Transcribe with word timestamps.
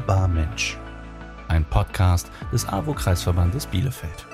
Hörbar 0.00 0.28
Mensch, 0.28 0.78
ein 1.48 1.62
Podcast 1.62 2.30
des 2.50 2.66
AWO-Kreisverbandes 2.66 3.66
Bielefeld. 3.66 4.26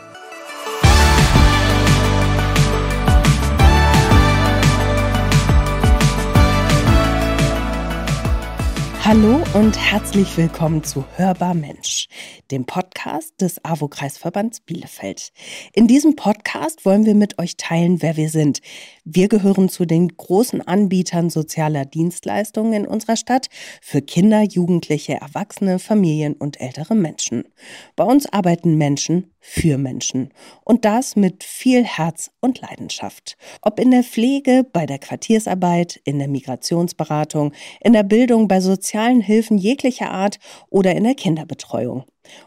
Hallo 9.08 9.40
und 9.54 9.78
herzlich 9.78 10.36
willkommen 10.36 10.82
zu 10.82 11.04
Hörbar 11.14 11.54
Mensch, 11.54 12.08
dem 12.50 12.66
Podcast 12.66 13.40
des 13.40 13.64
AWO-Kreisverbands 13.64 14.58
Bielefeld. 14.58 15.30
In 15.72 15.86
diesem 15.86 16.16
Podcast 16.16 16.84
wollen 16.84 17.06
wir 17.06 17.14
mit 17.14 17.38
euch 17.38 17.56
teilen, 17.56 18.02
wer 18.02 18.16
wir 18.16 18.30
sind. 18.30 18.62
Wir 19.04 19.28
gehören 19.28 19.68
zu 19.68 19.84
den 19.84 20.08
großen 20.08 20.60
Anbietern 20.60 21.30
sozialer 21.30 21.84
Dienstleistungen 21.84 22.72
in 22.72 22.86
unserer 22.88 23.14
Stadt 23.14 23.46
für 23.80 24.02
Kinder, 24.02 24.42
Jugendliche, 24.42 25.20
Erwachsene, 25.20 25.78
Familien 25.78 26.32
und 26.32 26.60
ältere 26.60 26.96
Menschen. 26.96 27.44
Bei 27.94 28.02
uns 28.02 28.26
arbeiten 28.32 28.76
Menschen 28.76 29.30
für 29.38 29.78
Menschen 29.78 30.34
und 30.64 30.84
das 30.84 31.14
mit 31.14 31.44
viel 31.44 31.84
Herz 31.84 32.32
und 32.40 32.60
Leidenschaft. 32.60 33.36
Ob 33.62 33.78
in 33.78 33.92
der 33.92 34.02
Pflege, 34.02 34.66
bei 34.72 34.86
der 34.86 34.98
Quartiersarbeit, 34.98 36.00
in 36.02 36.18
der 36.18 36.26
Migrationsberatung, 36.26 37.52
in 37.80 37.92
der 37.92 38.02
Bildung, 38.02 38.48
bei 38.48 38.60
sozialen 38.96 39.20
Hilfen 39.20 39.58
jeglicher 39.58 40.10
Art 40.10 40.38
oder 40.70 40.94
in 40.94 41.04
der 41.04 41.14
Kinderbetreuung. 41.14 42.04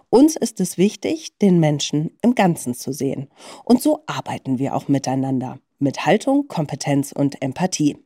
Uns 0.09 0.35
ist 0.35 0.59
es 0.59 0.79
wichtig, 0.79 1.37
den 1.37 1.59
Menschen 1.59 2.17
im 2.23 2.33
Ganzen 2.33 2.73
zu 2.73 2.91
sehen. 2.91 3.29
Und 3.65 3.83
so 3.83 4.01
arbeiten 4.07 4.57
wir 4.57 4.75
auch 4.75 4.87
miteinander. 4.87 5.59
Mit 5.77 6.07
Haltung, 6.07 6.47
Kompetenz 6.47 7.11
und 7.11 7.39
Empathie. 7.43 7.97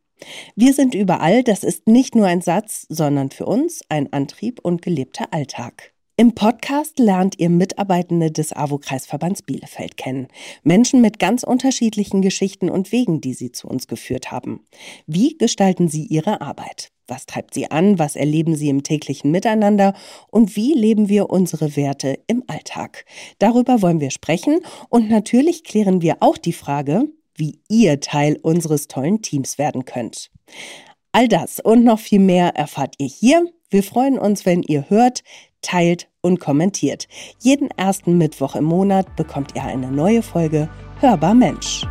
Wir 0.57 0.73
sind 0.73 0.93
überall, 0.93 1.43
das 1.43 1.63
ist 1.63 1.87
nicht 1.87 2.15
nur 2.15 2.27
ein 2.27 2.41
Satz, 2.41 2.85
sondern 2.89 3.31
für 3.31 3.45
uns 3.45 3.81
ein 3.87 4.11
Antrieb 4.11 4.59
und 4.61 4.81
gelebter 4.81 5.27
Alltag. 5.31 5.93
Im 6.17 6.35
Podcast 6.35 6.99
lernt 6.99 7.39
ihr 7.39 7.49
Mitarbeitende 7.49 8.29
des 8.29 8.53
AWO-Kreisverbands 8.53 9.41
Bielefeld 9.43 9.95
kennen. 9.95 10.27
Menschen 10.63 11.01
mit 11.01 11.17
ganz 11.17 11.43
unterschiedlichen 11.43 12.21
Geschichten 12.21 12.69
und 12.69 12.91
Wegen, 12.91 13.21
die 13.21 13.33
sie 13.33 13.53
zu 13.53 13.67
uns 13.67 13.87
geführt 13.87 14.31
haben. 14.31 14.65
Wie 15.07 15.37
gestalten 15.37 15.87
sie 15.87 16.05
ihre 16.05 16.41
Arbeit? 16.41 16.89
Was 17.07 17.25
treibt 17.25 17.53
sie 17.53 17.69
an? 17.69 17.99
Was 17.99 18.15
erleben 18.15 18.55
sie 18.55 18.69
im 18.69 18.83
täglichen 18.83 19.31
Miteinander? 19.31 19.93
Und 20.31 20.55
wie 20.55 20.73
leben 20.73 21.09
wir 21.09 21.29
unsere 21.29 21.75
Werte 21.75 22.19
im 22.27 22.43
Alltag? 22.47 23.05
Darüber 23.39 23.81
wollen 23.81 23.99
wir 23.99 24.11
sprechen 24.11 24.59
und 24.89 25.09
natürlich 25.09 25.63
klären 25.63 26.01
wir 26.01 26.17
auch 26.21 26.37
die 26.37 26.53
Frage, 26.53 27.05
wie 27.35 27.59
ihr 27.69 27.99
Teil 27.99 28.37
unseres 28.41 28.87
tollen 28.87 29.21
Teams 29.21 29.57
werden 29.57 29.85
könnt. 29.85 30.29
All 31.11 31.27
das 31.27 31.59
und 31.59 31.83
noch 31.83 31.99
viel 31.99 32.19
mehr 32.19 32.55
erfahrt 32.55 32.95
ihr 32.97 33.07
hier. 33.07 33.45
Wir 33.69 33.83
freuen 33.83 34.17
uns, 34.17 34.45
wenn 34.45 34.63
ihr 34.63 34.89
hört, 34.89 35.23
teilt 35.61 36.09
und 36.21 36.39
kommentiert. 36.39 37.07
Jeden 37.39 37.69
ersten 37.71 38.17
Mittwoch 38.17 38.55
im 38.55 38.65
Monat 38.65 39.15
bekommt 39.15 39.55
ihr 39.55 39.63
eine 39.63 39.91
neue 39.91 40.21
Folge 40.21 40.69
Hörbar 40.99 41.33
Mensch. 41.33 41.85